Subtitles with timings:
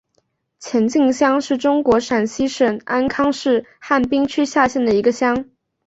[0.59, 5.47] 前进乡是中国陕西省安康市汉滨区下辖的一个乡。